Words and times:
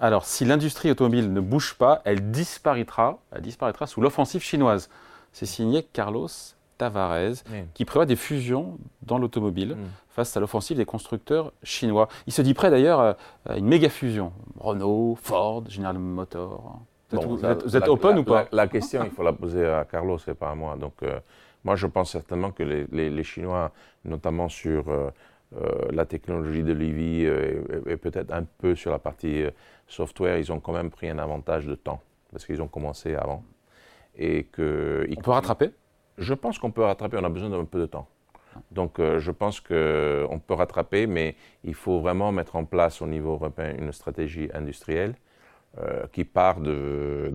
Alors, 0.00 0.24
si 0.24 0.44
l'industrie 0.44 0.90
automobile 0.90 1.32
ne 1.32 1.40
bouge 1.40 1.74
pas, 1.74 2.02
elle 2.04 2.30
disparaîtra, 2.30 3.18
elle 3.32 3.42
disparaîtra 3.42 3.86
sous 3.86 4.00
l'offensive 4.00 4.42
chinoise. 4.42 4.88
C'est 5.32 5.46
signé 5.46 5.82
Carlos 5.82 6.28
Tavares, 6.78 7.42
qui 7.74 7.84
prévoit 7.84 8.06
des 8.06 8.16
fusions 8.16 8.78
dans 9.02 9.18
l'automobile 9.18 9.74
mm. 9.74 9.86
face 10.08 10.36
à 10.36 10.40
l'offensive 10.40 10.76
des 10.76 10.84
constructeurs 10.84 11.52
chinois. 11.64 12.08
Il 12.28 12.32
se 12.32 12.42
dit 12.42 12.54
prêt 12.54 12.70
d'ailleurs 12.70 13.16
à 13.46 13.56
une 13.56 13.66
méga 13.66 13.88
fusion. 13.88 14.32
Renault, 14.58 15.18
Ford, 15.20 15.64
General 15.68 15.98
Motors. 15.98 16.80
vous, 17.10 17.44
êtes, 17.44 17.88
open 17.88 18.18
ou 18.18 18.24
pas? 18.24 18.46
la, 18.52 18.68
question, 18.68 19.02
il 19.04 19.10
faut 19.10 19.24
la 19.24 19.32
poser 19.32 19.66
à 19.66 19.84
Carlos 19.84 20.18
et 20.28 20.34
pas 20.34 20.50
à 20.50 20.54
moi. 20.54 20.76
Donc, 20.76 20.94
euh, 21.02 21.18
moi, 21.64 21.74
je 21.74 21.88
pense 21.88 22.12
certainement 22.12 22.52
que 22.52 22.62
les, 22.62 23.24
Chinois, 23.24 23.72
notamment 24.04 24.48
sur 24.48 24.88
euh, 24.88 25.10
euh, 25.56 25.88
la 25.90 26.04
technologie 26.04 26.62
de 26.62 26.72
l'EV 26.72 27.86
et, 27.86 27.96
peut-être 27.96 28.32
un 28.32 28.44
peu 28.44 28.74
sur 28.74 28.90
la 28.90 28.98
partie 28.98 29.44
software, 29.86 30.38
ils 30.38 30.52
ont 30.52 30.60
quand 30.60 30.72
même 30.72 30.90
pris 30.90 31.08
un 31.08 31.18
avantage 31.18 31.66
de 31.66 31.74
temps 31.74 32.00
parce 32.30 32.44
qu'ils 32.44 32.60
ont 32.60 32.68
commencé 32.68 33.14
avant. 33.14 33.42
Et 34.16 34.44
que, 34.44 35.06
On 35.16 35.20
peut 35.20 35.30
rattraper? 35.30 35.70
Je 36.18 36.34
pense 36.34 36.58
qu'on 36.58 36.70
peut 36.70 36.82
rattraper, 36.82 37.16
on 37.18 37.24
a 37.24 37.28
besoin 37.28 37.50
d'un 37.50 37.64
peu 37.64 37.80
de 37.80 37.86
temps. 37.86 38.08
Donc 38.72 38.98
je 38.98 39.30
pense 39.30 39.60
qu'on 39.60 40.40
peut 40.44 40.54
rattraper, 40.54 41.06
mais 41.06 41.36
il 41.62 41.74
faut 41.74 42.00
vraiment 42.00 42.32
mettre 42.32 42.56
en 42.56 42.64
place 42.64 43.00
au 43.00 43.06
niveau 43.06 43.32
européen 43.34 43.74
une 43.78 43.92
stratégie 43.92 44.48
industrielle 44.52 45.14
euh, 45.76 46.06
qui 46.10 46.24
part 46.24 46.60
de, 46.60 47.30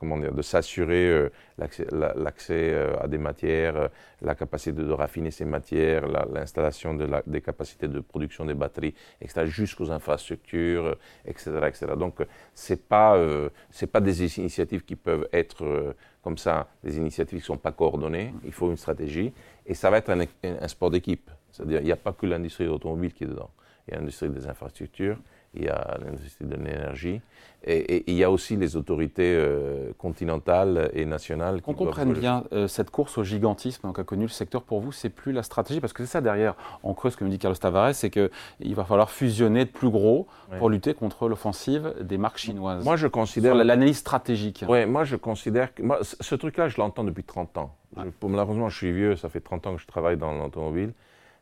comment 0.00 0.16
dire, 0.16 0.32
de 0.32 0.40
s'assurer 0.40 1.06
euh, 1.06 1.28
l'accès 1.58 2.72
euh, 2.72 2.96
à 2.98 3.06
des 3.06 3.18
matières, 3.18 3.90
la 4.22 4.34
capacité 4.34 4.72
de, 4.82 4.90
raffiner 4.90 5.30
ces 5.30 5.44
matières, 5.44 6.08
l'installation 6.08 6.94
de 6.94 7.06
des 7.26 7.42
capacités 7.42 7.86
de 7.86 8.00
production 8.00 8.46
des 8.46 8.54
batteries, 8.54 8.94
etc., 9.20 9.44
jusqu'aux 9.44 9.90
infrastructures, 9.92 10.96
etc., 11.26 11.50
etc. 11.68 11.92
Donc, 11.96 12.16
ce 12.54 12.72
n'est 12.72 12.78
pas, 12.78 13.22
c'est 13.70 13.86
pas 13.86 14.00
des 14.00 14.38
initiatives 14.38 14.84
qui 14.84 14.96
peuvent 14.96 15.28
être 15.32 15.94
comme 16.22 16.38
ça, 16.38 16.68
des 16.82 16.96
initiatives 16.96 17.38
qui 17.38 17.44
sont 17.44 17.58
pas 17.58 17.72
coordonnées. 17.72 18.34
Il 18.44 18.52
faut 18.52 18.70
une 18.70 18.78
stratégie. 18.78 19.32
Et 19.66 19.74
ça 19.74 19.90
va 19.90 19.98
être 19.98 20.10
un, 20.10 20.24
un 20.42 20.68
sport 20.68 20.90
d'équipe. 20.90 21.30
C'est-à-dire, 21.52 21.80
il 21.80 21.84
n'y 21.84 21.92
a 21.92 21.96
pas 21.96 22.14
que 22.14 22.26
l'industrie 22.26 22.66
automobile 22.66 23.12
qui 23.12 23.24
est 23.24 23.28
dedans. 23.28 23.50
Il 23.86 23.92
y 23.92 23.96
a 23.96 24.00
l'industrie 24.00 24.30
des 24.30 24.46
infrastructures, 24.46 25.18
il 25.56 25.64
y 25.64 25.68
a 25.68 25.98
l'industrie 26.04 26.46
de 26.46 26.54
l'énergie, 26.54 27.20
et, 27.66 28.04
il 28.10 28.16
y 28.16 28.24
a 28.24 28.30
aussi 28.30 28.56
les 28.56 28.76
autorités 28.76 29.34
euh, 29.34 29.92
continentales 29.96 30.90
et 30.92 31.06
nationales. 31.06 31.62
Qu'on 31.62 31.74
comprenne 31.74 32.12
bien, 32.12 32.44
euh, 32.52 32.68
cette 32.68 32.90
course 32.90 33.16
au 33.16 33.24
gigantisme 33.24 33.92
qu'a 33.92 34.04
connu 34.04 34.22
le 34.22 34.28
secteur 34.28 34.62
pour 34.62 34.80
vous, 34.80 34.92
c'est 34.92 35.08
plus 35.08 35.32
la 35.32 35.42
stratégie, 35.42 35.80
parce 35.80 35.92
que 35.92 36.04
c'est 36.04 36.12
ça 36.12 36.20
derrière, 36.20 36.54
en 36.82 36.94
creuse, 36.94 37.16
comme 37.16 37.28
dit 37.30 37.38
Carlos 37.38 37.56
Tavares, 37.56 37.94
c'est 37.94 38.10
qu'il 38.10 38.74
va 38.74 38.84
falloir 38.84 39.10
fusionner 39.10 39.64
de 39.64 39.70
plus 39.70 39.90
gros 39.90 40.26
pour 40.58 40.68
lutter 40.68 40.94
contre 40.94 41.28
l'offensive 41.28 41.94
des 42.00 42.18
marques 42.18 42.38
chinoises. 42.38 42.84
Moi, 42.84 42.96
je 42.96 43.06
considère. 43.06 43.54
l'analyse 43.54 43.98
stratégique. 43.98 44.64
Oui, 44.68 44.84
moi, 44.86 45.04
je 45.04 45.16
considère 45.16 45.74
que. 45.74 45.82
Moi, 45.82 45.98
ce 46.02 46.34
truc-là, 46.34 46.68
je 46.68 46.76
l'entends 46.78 47.04
depuis 47.04 47.24
30 47.24 47.58
ans. 47.58 47.74
malheureusement, 48.22 48.68
je 48.68 48.76
suis 48.76 48.92
vieux, 48.92 49.16
ça 49.16 49.28
fait 49.28 49.40
30 49.40 49.66
ans 49.66 49.74
que 49.74 49.80
je 49.80 49.86
travaille 49.86 50.16
dans 50.16 50.32
l'automobile 50.32 50.92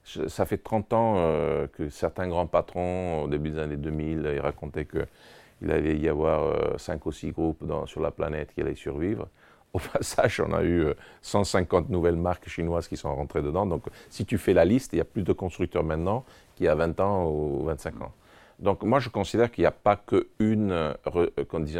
ça 0.04 0.46
fait 0.46 0.58
30 0.58 0.92
ans 0.92 1.14
euh, 1.16 1.66
que 1.68 1.88
certains 1.88 2.28
grands 2.28 2.46
patrons, 2.46 3.22
au 3.22 3.28
début 3.28 3.50
des 3.50 3.58
années 3.58 3.76
2000, 3.76 4.30
ils 4.34 4.40
racontaient 4.40 4.86
qu'il 4.86 5.70
allait 5.70 5.96
y 5.96 6.08
avoir 6.08 6.78
5 6.78 6.94
euh, 6.94 6.98
ou 7.04 7.12
6 7.12 7.30
groupes 7.32 7.64
sur 7.86 8.00
la 8.00 8.10
planète 8.10 8.52
qui 8.54 8.60
allaient 8.60 8.74
survivre. 8.74 9.28
Au 9.72 9.78
passage, 9.92 10.40
on 10.40 10.52
a 10.52 10.64
eu 10.64 10.86
150 11.22 11.86
euh, 11.86 11.92
nouvelles 11.92 12.16
marques 12.16 12.48
chinoises 12.48 12.88
qui 12.88 12.96
sont 12.96 13.14
rentrées 13.14 13.42
dedans. 13.42 13.64
Donc, 13.64 13.84
si 14.10 14.26
tu 14.26 14.38
fais 14.38 14.54
la 14.54 14.64
liste, 14.64 14.92
il 14.92 14.96
y 14.96 15.00
a 15.00 15.04
plus 15.04 15.22
de 15.22 15.32
constructeurs 15.32 15.84
maintenant 15.84 16.24
qu'il 16.56 16.66
y 16.66 16.68
a 16.68 16.74
20 16.74 17.00
ans 17.00 17.30
ou 17.30 17.64
25 17.64 18.02
ans. 18.02 18.12
Donc, 18.58 18.82
moi, 18.82 18.98
je 18.98 19.08
considère 19.08 19.50
qu'il 19.50 19.62
n'y 19.62 19.66
a 19.66 19.72
pas 19.72 19.96
qu'une 19.96 20.94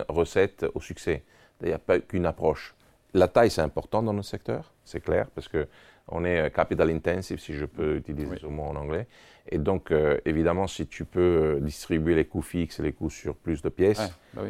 recette 0.09 0.67
au 0.75 0.81
succès. 0.81 1.23
Il 1.61 1.69
n'y 1.69 1.75
a 1.75 1.79
pas 1.79 2.01
qu'une 2.01 2.27
approche. 2.27 2.75
La 3.15 3.29
taille, 3.29 3.51
c'est 3.51 3.61
important 3.61 4.03
dans 4.03 4.15
notre 4.15 4.29
secteur, 4.29 4.73
c'est 4.85 5.01
clair, 5.01 5.27
parce 5.35 5.47
que 5.47 5.69
on 6.09 6.25
est 6.25 6.41
euh, 6.41 6.49
capital 6.51 6.91
intensive, 6.91 7.39
si 7.39 7.55
je 7.55 7.65
peux 7.65 7.97
utiliser 7.97 8.37
ce 8.41 8.47
mot 8.47 8.65
en 8.65 8.77
anglais. 8.77 9.07
Et 9.51 9.59
donc, 9.59 9.91
euh, 9.91 10.19
évidemment, 10.25 10.67
si 10.67 10.87
tu 10.87 11.05
peux 11.05 11.21
euh, 11.57 11.61
distribuer 11.61 12.15
les 12.15 12.25
coûts 12.25 12.43
fixes 12.43 12.81
et 12.81 12.83
les 12.83 12.93
coûts 12.93 13.11
sur 13.11 13.35
plus 13.35 13.63
de 13.63 13.69
pièces, 13.69 14.13
bah 14.35 14.43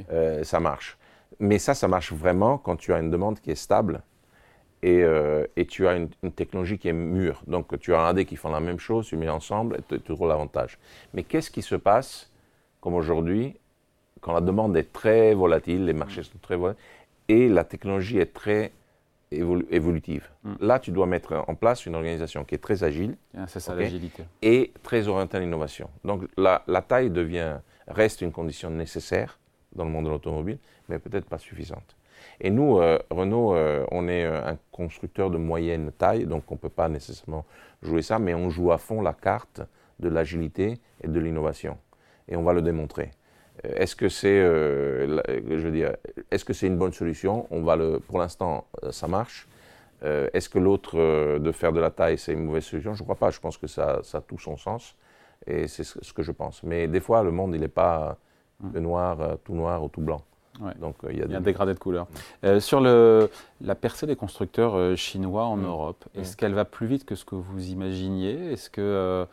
ça 0.43 0.61
marche. 0.61 0.99
Mais 1.39 1.59
ça, 1.59 1.75
ça 1.75 1.89
marche 1.89 2.13
vraiment 2.13 2.59
quand 2.59 2.77
tu 2.77 2.93
as 2.93 2.99
une 2.99 3.11
demande 3.11 3.41
qui 3.41 3.51
est 3.51 3.57
stable 3.57 4.03
et, 4.83 5.05
tu 5.69 5.87
as 5.87 5.95
une, 5.95 6.09
technologie 6.33 6.77
qui 6.77 6.89
est 6.89 6.93
mûre. 6.93 7.43
Donc, 7.47 7.79
tu 7.79 7.95
as 7.95 8.01
un 8.01 8.09
AD 8.09 8.25
qui 8.25 8.37
font 8.37 8.51
la 8.51 8.61
même 8.61 8.79
chose, 8.79 9.07
tu 9.07 9.17
mets 9.17 9.29
ensemble 9.29 9.77
et 9.77 9.83
tu 9.83 10.01
trouves 10.01 10.29
l'avantage. 10.29 10.79
Mais 11.15 11.23
qu'est-ce 11.23 11.51
qui 11.51 11.63
se 11.63 11.77
passe, 11.77 12.31
comme 12.81 12.95
aujourd'hui, 12.95 13.57
quand 14.21 14.33
la 14.33 14.41
demande 14.41 14.77
est 14.77 14.93
très 14.93 15.35
volatile, 15.35 15.85
les 15.85 15.93
marchés 15.93 16.25
sont 16.25 16.39
très 16.43 16.57
volatiles, 16.57 16.83
et 17.29 17.49
la 17.49 17.65
technologie 17.65 18.19
est 18.19 18.35
très 18.35 18.73
évolutive. 19.33 20.29
Hmm. 20.45 20.55
Là, 20.61 20.79
tu 20.79 20.91
dois 20.91 21.07
mettre 21.07 21.45
en 21.47 21.55
place 21.55 21.87
une 21.87 21.95
organisation 21.95 22.45
qui 22.45 22.55
est 22.55 22.59
très 22.59 22.85
agile. 22.85 23.17
Ah, 23.37 23.47
c'est 23.47 23.61
ça 23.61 23.75
l'agilité. 23.75 24.25
Et 24.43 24.73
très 24.83 25.09
orientée 25.09 25.37
à 25.37 25.41
l'innovation. 25.41 25.89
Donc 26.05 26.23
la, 26.37 26.63
la, 26.67 26.83
taille 26.83 27.11
devient, 27.11 27.59
reste 27.89 28.21
une 28.21 28.33
condition 28.33 28.71
nécessaire 28.71 29.39
dans 29.75 29.85
le 29.85 29.91
monde 29.91 30.07
de 30.07 30.11
l'automobile, 30.11 30.59
mais 30.89 30.99
peut-être 30.99 31.27
pas 31.27 31.39
suffisante. 31.39 31.97
Et 32.41 32.51
nous, 32.51 32.79
euh, 32.79 32.99
Renault, 33.11 33.55
euh, 33.55 33.85
on 33.91 34.09
est 34.09 34.25
euh, 34.25 34.45
un 34.47 34.59
constructeur 34.71 35.31
de 35.31 35.39
moyenne 35.39 35.93
taille, 35.93 36.27
donc 36.27 36.45
on 36.51 36.55
ne 36.55 36.59
peut 36.59 36.69
pas 36.69 36.89
nécessairement 36.89 37.45
jouer 37.83 38.03
ça, 38.03 38.19
mais 38.19 38.35
on 38.35 38.51
joue 38.51 38.73
à 38.73 38.79
fond 38.79 39.01
la 39.03 39.13
carte 39.13 39.61
de 39.99 40.09
l'agilité 40.09 40.79
et 41.03 41.09
de 41.09 41.21
l'innovation. 41.21 41.79
Et 42.29 42.37
on 42.37 42.43
va 42.43 42.53
le 42.53 42.63
démontrer. 42.63 43.11
Est-ce 43.63 43.95
que 43.95 44.09
c'est, 44.09 44.41
euh, 44.41 45.21
je 45.29 45.57
veux 45.57 45.71
dire, 45.71 45.95
est-ce 46.31 46.45
que 46.45 46.53
c'est 46.53 46.67
une 46.67 46.79
bonne 46.79 46.93
solution? 46.93 47.47
On 47.51 47.63
va 47.63 47.77
le, 47.77 48.01
pour 48.01 48.19
l'instant, 48.19 48.67
euh, 48.83 48.93
ça 48.93 49.09
marche. 49.09 49.47
Euh, 50.05 50.29
est-ce 50.33 50.49
que 50.49 50.59
l'autre 50.59 51.39
de 51.39 51.53
faire 51.53 51.73
de 51.73 51.79
la 51.79 51.91
taille, 51.91 52.19
c'est 52.19 52.33
une 52.33 52.45
mauvaise 52.45 52.65
solution? 52.65 52.95
Je 52.95 53.01
ne 53.01 53.05
crois 53.05 53.17
pas. 53.17 53.31
Je 53.31 53.39
pense 53.39 53.57
que 53.57 53.67
ça, 53.67 54.01
ça 54.03 54.19
a 54.19 54.21
tout 54.21 54.39
son 54.39 54.57
sens, 54.57 54.97
et 55.47 55.69
c'est 55.69 55.85
ce 55.85 56.13
que 56.13 56.23
je 56.23 56.33
pense. 56.33 56.63
Mais 56.65 56.89
des 56.89 57.01
fois, 57.01 57.23
le 57.23 57.31
monde, 57.31 57.55
il 57.55 57.61
n'est 57.61 57.69
pas 57.69 58.17
de 58.61 58.81
noir, 58.81 59.39
tout 59.45 59.55
noir 59.55 59.85
ou 59.85 59.89
tout 59.89 60.01
blanc. 60.01 60.23
Donc 60.81 60.97
il 61.09 61.19
y 61.19 61.23
a, 61.23 61.37
un 61.37 61.41
dégradé 61.41 61.73
de 61.73 61.79
couleurs. 61.79 62.07
sur 62.59 62.81
le, 62.81 63.31
la 63.61 63.75
percée 63.75 64.07
des 64.07 64.17
constructeurs 64.17 64.97
chinois 64.97 65.45
en 65.45 65.57
mm. 65.57 65.65
Europe, 65.67 66.05
est-ce 66.15 66.33
mm. 66.33 66.37
qu'elle 66.37 66.55
va 66.55 66.65
plus 66.65 66.87
vite 66.87 67.05
que 67.05 67.15
ce 67.15 67.25
que 67.25 67.37
vous 67.37 67.69
imaginiez? 67.69 68.53
Est-ce 68.53 68.71
que 68.71 69.27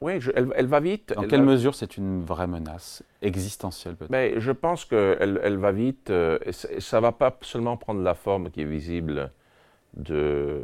oui, 0.00 0.18
elle, 0.34 0.66
va 0.66 0.80
vite. 0.80 1.14
Dans 1.14 1.26
quelle 1.26 1.42
mesure 1.42 1.74
c'est 1.74 1.96
une 1.96 2.22
vraie 2.22 2.46
menace 2.46 3.02
existentielle 3.22 3.94
peut-être? 3.94 4.10
Mais 4.10 4.38
Je 4.38 4.52
pense 4.52 4.84
qu'elle 4.84 5.40
elle 5.42 5.56
va 5.56 5.72
vite. 5.72 6.10
Euh, 6.10 6.38
ça 6.50 6.98
ne 6.98 7.02
va 7.02 7.12
pas 7.12 7.36
seulement 7.40 7.76
prendre 7.76 8.02
la 8.02 8.14
forme 8.14 8.50
qui 8.50 8.62
est 8.62 8.66
visible 8.66 9.30
de, 9.96 10.60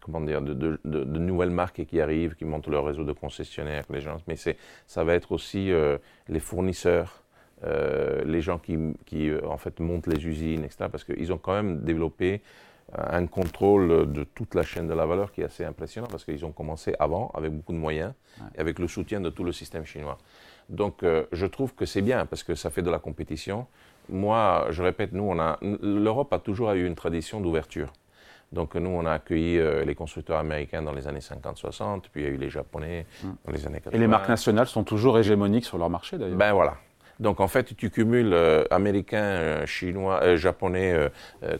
comment 0.00 0.20
dire, 0.20 0.40
de, 0.40 0.78
nouvelles 0.84 1.50
marques 1.50 1.84
qui 1.84 2.00
arrivent, 2.00 2.36
qui 2.36 2.44
montent 2.44 2.68
leur 2.68 2.84
réseau 2.84 3.04
de 3.04 3.12
concessionnaires, 3.12 3.84
les 3.90 4.00
gens, 4.00 4.18
mais 4.28 4.36
ça 4.36 5.04
va 5.04 5.14
être 5.14 5.32
aussi 5.32 5.72
euh, 5.72 5.98
les 6.28 6.40
fournisseurs, 6.40 7.22
euh, 7.64 8.22
les 8.24 8.40
gens 8.40 8.58
qui, 8.58 8.78
qui, 9.06 9.30
en 9.44 9.58
fait 9.58 9.80
montent 9.80 10.06
les 10.06 10.24
usines, 10.26 10.64
etc. 10.64 10.86
Parce 10.90 11.04
qu'ils 11.04 11.32
ont 11.32 11.38
quand 11.38 11.54
même 11.54 11.80
développé 11.80 12.42
un 12.96 13.26
contrôle 13.26 14.12
de 14.12 14.24
toute 14.24 14.54
la 14.54 14.62
chaîne 14.62 14.86
de 14.86 14.94
la 14.94 15.06
valeur 15.06 15.32
qui 15.32 15.40
est 15.40 15.44
assez 15.44 15.64
impressionnant 15.64 16.08
parce 16.10 16.24
qu'ils 16.24 16.44
ont 16.44 16.52
commencé 16.52 16.94
avant 16.98 17.30
avec 17.34 17.52
beaucoup 17.52 17.72
de 17.72 17.78
moyens 17.78 18.12
et 18.56 18.60
avec 18.60 18.78
le 18.78 18.88
soutien 18.88 19.20
de 19.20 19.30
tout 19.30 19.44
le 19.44 19.52
système 19.52 19.84
chinois. 19.84 20.18
Donc 20.68 21.02
euh, 21.02 21.24
je 21.32 21.46
trouve 21.46 21.74
que 21.74 21.86
c'est 21.86 22.02
bien 22.02 22.26
parce 22.26 22.42
que 22.42 22.54
ça 22.54 22.70
fait 22.70 22.82
de 22.82 22.90
la 22.90 22.98
compétition. 22.98 23.66
Moi, 24.08 24.66
je 24.70 24.82
répète, 24.82 25.12
nous, 25.12 25.24
on 25.24 25.38
a, 25.38 25.58
l'Europe 25.62 26.32
a 26.32 26.38
toujours 26.38 26.70
eu 26.72 26.86
une 26.86 26.94
tradition 26.94 27.40
d'ouverture. 27.40 27.92
Donc 28.52 28.74
nous, 28.76 28.90
on 28.90 29.04
a 29.06 29.12
accueilli 29.12 29.58
euh, 29.58 29.84
les 29.84 29.94
constructeurs 29.94 30.38
américains 30.38 30.82
dans 30.82 30.92
les 30.92 31.08
années 31.08 31.20
50-60, 31.20 32.02
puis 32.12 32.22
il 32.22 32.24
y 32.24 32.26
a 32.26 32.30
eu 32.30 32.36
les 32.36 32.50
Japonais 32.50 33.06
mm. 33.22 33.28
dans 33.44 33.52
les 33.52 33.66
années 33.66 33.80
80. 33.80 33.96
Et 33.96 34.00
les 34.00 34.06
marques 34.06 34.28
nationales 34.28 34.66
sont 34.66 34.84
toujours 34.84 35.18
hégémoniques 35.18 35.64
sur 35.64 35.78
leur 35.78 35.90
marché 35.90 36.18
d'ailleurs. 36.18 36.36
Ben 36.36 36.52
voilà, 36.52 36.76
donc 37.20 37.40
en 37.40 37.48
fait, 37.48 37.74
tu 37.76 37.90
cumules 37.90 38.32
euh, 38.32 38.64
américain, 38.70 39.22
euh, 39.22 39.66
chinois, 39.66 40.20
euh, 40.22 40.36
japonais, 40.36 40.94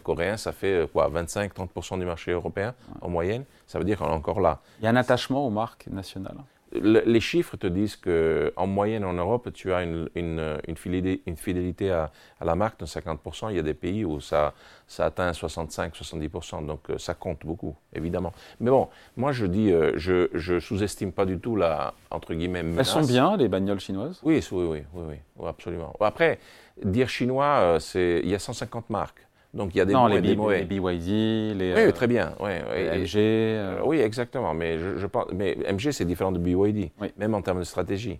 coréen, 0.02 0.36
ça 0.36 0.52
fait 0.52 0.88
quoi 0.92 1.10
25-30% 1.10 1.98
du 1.98 2.04
marché 2.04 2.32
européen 2.32 2.74
en 3.00 3.08
moyenne. 3.08 3.44
Ça 3.66 3.78
veut 3.78 3.84
dire 3.84 3.98
qu'on 3.98 4.06
est 4.06 4.10
encore 4.10 4.40
là. 4.40 4.60
Il 4.80 4.84
y 4.84 4.88
a 4.88 4.90
un 4.90 4.96
attachement 4.96 5.46
aux 5.46 5.50
marques 5.50 5.86
nationales 5.88 6.36
les 6.74 7.20
chiffres 7.20 7.56
te 7.56 7.66
disent 7.66 7.96
qu'en 7.96 8.66
moyenne 8.66 9.04
en 9.04 9.12
Europe, 9.12 9.50
tu 9.52 9.72
as 9.72 9.82
une, 9.82 10.08
une, 10.14 10.76
fidélité, 10.76 11.90
à, 11.90 12.10
la 12.40 12.54
marque 12.54 12.80
de 12.80 12.86
50%. 12.86 13.50
Il 13.50 13.56
y 13.56 13.58
a 13.58 13.62
des 13.62 13.74
pays 13.74 14.04
où 14.04 14.20
ça, 14.20 14.54
ça 14.86 15.06
atteint 15.06 15.30
65-70%. 15.30 16.66
Donc 16.66 16.90
euh, 16.90 16.98
ça 16.98 17.14
compte 17.14 17.44
beaucoup, 17.44 17.76
évidemment. 17.94 18.32
Mais 18.60 18.70
bon, 18.70 18.88
moi 19.16 19.32
je 19.32 19.46
dis, 19.46 19.72
euh, 19.72 19.92
je, 19.96 20.28
je 20.34 20.58
sous-estime 20.58 21.12
pas 21.12 21.26
du 21.26 21.38
tout 21.38 21.56
la, 21.56 21.94
entre 22.10 22.34
guillemets, 22.34 22.62
menace. 22.62 22.94
Elles 22.96 23.02
sont 23.02 23.12
bien, 23.12 23.36
les 23.36 23.48
bagnoles 23.48 23.80
chinoises? 23.80 24.20
Oui, 24.22 24.44
oui, 24.50 24.64
oui, 24.64 24.82
oui, 24.94 25.46
absolument. 25.46 25.94
Après, 26.00 26.38
dire 26.82 27.08
chinois, 27.08 27.60
euh, 27.60 27.78
c'est 27.78 28.20
il 28.22 28.30
y 28.30 28.34
a 28.34 28.38
150 28.38 28.90
marques. 28.90 29.23
Donc 29.54 29.74
il 29.74 29.78
y 29.78 29.80
a 29.80 29.84
des 29.84 29.92
non, 29.92 30.06
les, 30.06 30.20
des 30.20 30.34
les 30.34 30.64
BYD, 30.64 31.56
les. 31.56 31.74
Oui, 31.74 31.80
euh, 31.80 31.92
très 31.92 32.08
bien. 32.08 32.34
Oui, 32.40 32.50
MG. 32.50 33.16
Euh. 33.16 33.80
Oui, 33.84 34.00
exactement. 34.00 34.52
Mais 34.52 34.78
je, 34.78 35.06
pense, 35.06 35.26
mais 35.32 35.56
MG 35.72 35.92
c'est 35.92 36.04
différent 36.04 36.32
de 36.32 36.38
BYD, 36.38 36.90
même 37.16 37.34
en 37.34 37.42
termes 37.42 37.60
de 37.60 37.64
stratégie. 37.64 38.18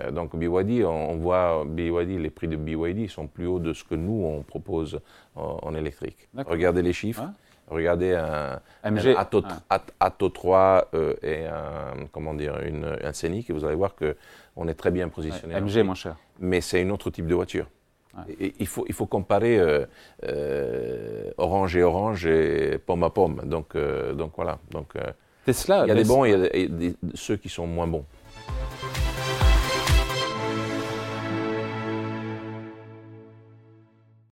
Euh, 0.00 0.10
donc 0.10 0.34
BYD, 0.36 0.84
on, 0.84 1.16
voit 1.16 1.64
BYD, 1.64 2.18
les 2.18 2.30
prix 2.30 2.48
de 2.48 2.56
BYD 2.56 3.08
sont 3.08 3.28
plus 3.28 3.46
hauts 3.46 3.60
de 3.60 3.72
ce 3.72 3.84
que 3.84 3.94
nous 3.94 4.24
on 4.24 4.42
propose 4.42 5.00
en, 5.36 5.74
électrique. 5.74 6.28
Regardez 6.46 6.82
les 6.82 6.92
chiffres. 6.92 7.24
Regardez 7.68 8.12
un, 8.12 8.60
MG, 8.90 9.16
Atto, 9.98 10.28
3 10.28 10.88
euh, 10.92 11.14
et 11.22 11.46
un, 11.46 12.06
comment 12.12 12.34
dire, 12.34 12.60
une, 12.60 12.98
un 13.02 13.12
Scénic 13.14 13.48
et 13.48 13.54
vous 13.54 13.64
allez 13.64 13.74
voir 13.74 13.94
qu'on 13.94 14.68
est 14.68 14.74
très 14.74 14.90
bien 14.90 15.08
positionné. 15.08 15.58
MG 15.58 15.82
moins 15.82 15.94
cher. 15.94 16.16
Mais 16.40 16.60
c'est 16.60 16.82
une 16.82 16.92
autre 16.92 17.08
type 17.08 17.26
de 17.26 17.34
voiture. 17.34 17.66
Et, 18.40 18.54
il, 18.58 18.66
faut, 18.66 18.84
il 18.88 18.94
faut 18.94 19.06
comparer 19.06 19.58
euh, 19.58 21.30
orange 21.36 21.76
et 21.76 21.82
orange 21.82 22.26
et 22.26 22.78
pomme 22.78 23.02
à 23.02 23.10
pomme. 23.10 23.42
Donc, 23.44 23.76
donc 23.76 24.32
voilà. 24.36 24.58
Donc, 24.70 24.94
Tesla, 25.44 25.84
il 25.84 25.88
y 25.88 25.90
a 25.90 25.94
des 25.94 26.04
bons 26.04 26.24
et 26.24 26.50
il 26.54 26.84
y 26.84 26.88
a 26.88 26.92
ceux 27.14 27.36
qui 27.36 27.48
sont 27.48 27.66
moins 27.66 27.86
bons. 27.86 28.04